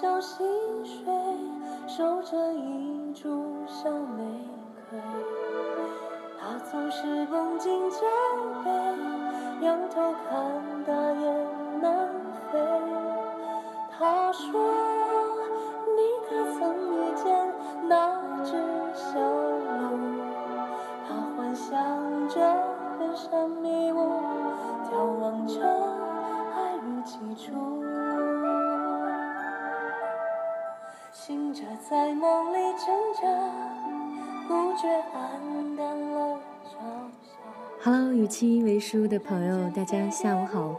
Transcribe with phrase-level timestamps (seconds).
[0.00, 0.44] 小溪
[0.84, 1.12] 水，
[1.88, 4.22] 守着一株小玫
[4.88, 5.00] 瑰。
[6.38, 7.96] 他总是绷紧脚
[8.62, 8.70] 背，
[9.66, 10.00] 仰头
[10.30, 12.08] 看大雁南
[12.52, 12.60] 飞。
[13.90, 14.52] 他说
[15.96, 17.52] ：“你可曾遇见
[17.88, 18.52] 那只
[18.94, 19.98] 小鹿？”
[21.08, 21.76] 他幻想
[22.28, 23.98] 着远山迷雾，
[24.84, 25.60] 眺望着
[26.54, 27.82] 爱与起初。
[31.58, 33.22] 着在梦里挣扎，
[34.46, 36.78] 不觉黯淡了朝
[37.20, 37.30] 霞。
[37.82, 40.76] Hello，与七为书的朋友，大家下午好，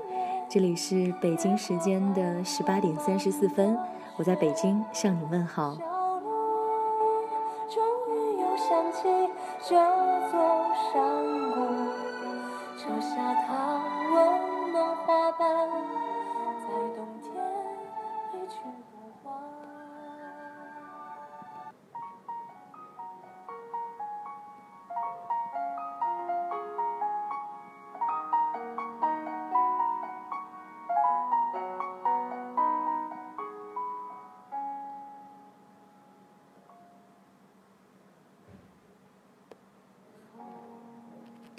[0.47, 3.77] 这里是北京时间的十八点三十四分，
[4.15, 5.75] 我在北京向你问好。
[7.67, 7.83] 终
[8.16, 9.30] 于又想起
[9.67, 9.75] 这
[10.31, 10.39] 座
[10.94, 11.03] 山
[11.52, 11.59] 谷，
[12.77, 13.81] 扯下它
[14.16, 15.67] 温暖花瓣，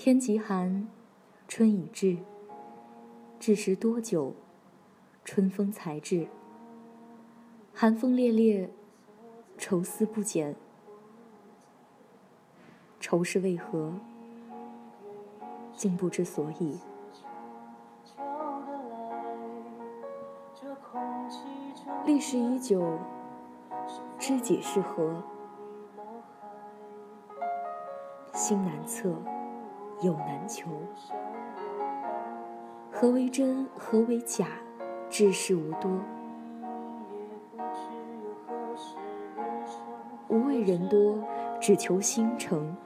[0.02, 0.88] 天极寒，
[1.46, 2.16] 春已至。
[3.38, 4.32] 至时多久？
[5.26, 6.26] 春风才至。
[7.74, 8.70] 寒风烈烈，
[9.58, 10.56] 愁思不减。
[12.98, 13.92] 愁是为何？
[15.76, 16.78] 竟不知所以。
[22.06, 22.98] 历时已久，
[24.18, 25.22] 知己是何？
[28.32, 29.14] 心难测，
[30.00, 30.70] 有难求。
[32.90, 33.68] 何为真？
[33.78, 34.46] 何为假？
[35.08, 35.90] 知识无多。
[40.28, 41.18] 无畏人多，
[41.60, 42.76] 只求心诚。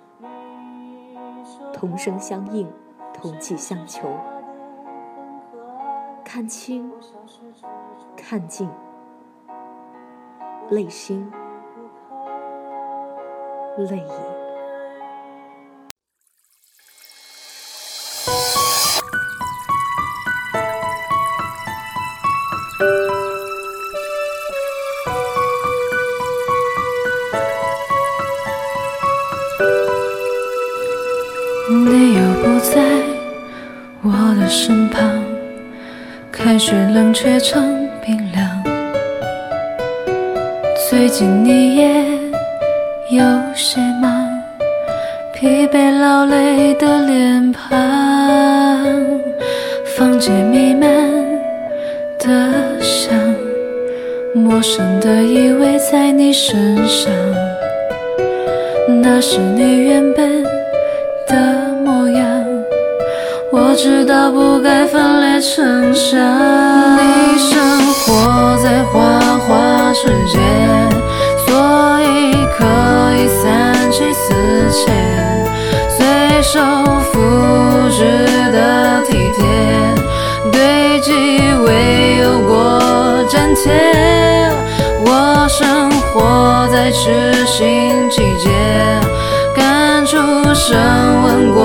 [1.73, 2.71] 同声相应，
[3.13, 4.09] 同气相求。
[6.25, 6.91] 看清，
[8.17, 8.69] 看尽，
[10.71, 11.31] 泪心，
[13.77, 14.44] 泪已。
[32.15, 32.81] 又不在
[34.03, 35.03] 我的身旁，
[36.31, 38.63] 看雪冷却成冰凉。
[40.89, 42.05] 最近你也
[43.11, 44.29] 有些忙，
[45.35, 47.77] 疲惫劳累的脸庞，
[49.97, 50.89] 房间弥漫
[52.21, 53.13] 的香，
[54.35, 57.13] 陌生的依偎在你身上，
[59.03, 60.45] 那是你原本
[63.75, 66.17] 我知道不该分裂成伤。
[66.97, 67.59] 你生
[67.93, 70.39] 活在花花世界，
[71.45, 72.65] 所以可
[73.17, 74.33] 以三妻四
[74.71, 74.93] 妾，
[75.91, 76.61] 随手
[77.13, 77.19] 复
[77.91, 79.43] 制的体贴，
[80.53, 81.11] 对机
[81.67, 83.73] 未有过粘贴。
[85.05, 88.49] 我生活在痴心季节。
[89.57, 90.17] 感触
[90.55, 90.77] 升
[91.25, 91.65] 温过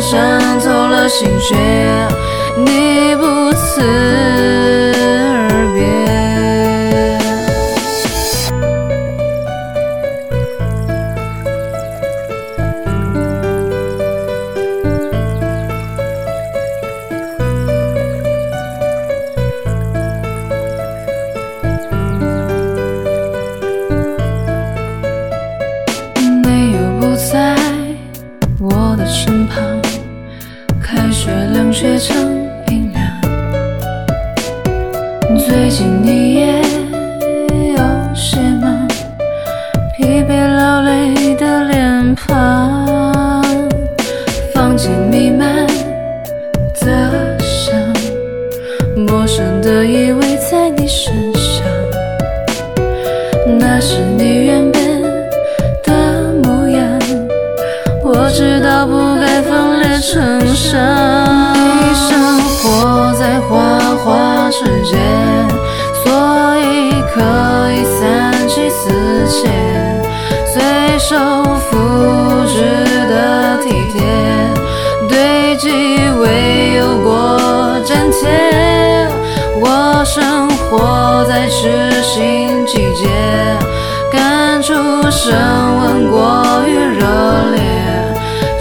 [0.00, 1.54] 伤透了心血，
[2.56, 4.85] 你不辞。
[35.46, 36.46] 最近你也
[37.70, 37.78] 有
[38.16, 38.88] 些忙，
[39.96, 43.44] 疲惫劳累的脸庞，
[44.52, 45.64] 房间弥漫
[46.80, 47.78] 的香，
[48.96, 51.64] 陌生的依偎在你身上。
[53.56, 54.45] 那是你
[81.66, 83.08] 是新季节，
[84.12, 84.72] 感触
[85.10, 85.34] 升
[85.78, 87.04] 温过于热
[87.54, 87.60] 烈，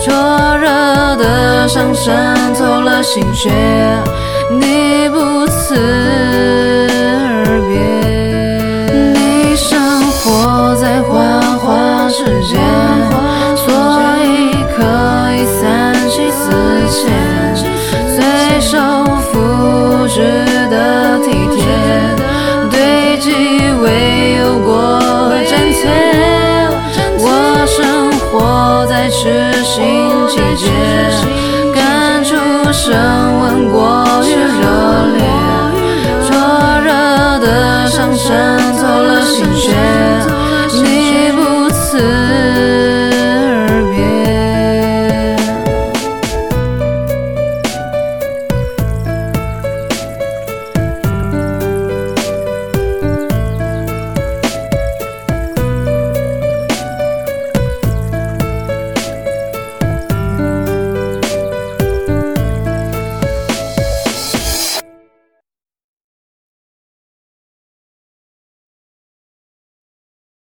[0.03, 0.11] 灼
[0.57, 3.51] 热的伤渗透了心血，
[4.49, 5.75] 你不辞
[29.15, 30.69] 活在痴心季节，
[31.73, 32.35] 感触
[32.73, 34.61] 升温过于热
[35.15, 35.23] 烈，
[36.27, 36.35] 灼
[36.81, 38.64] 热的伤渗。